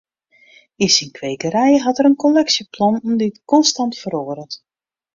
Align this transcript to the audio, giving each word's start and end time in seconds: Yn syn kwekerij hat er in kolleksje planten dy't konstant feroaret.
Yn 0.83 0.91
syn 0.93 1.11
kwekerij 1.17 1.73
hat 1.85 1.97
er 1.99 2.07
in 2.09 2.21
kolleksje 2.23 2.65
planten 2.75 3.15
dy't 3.21 3.43
konstant 3.51 3.93
feroaret. 4.01 4.53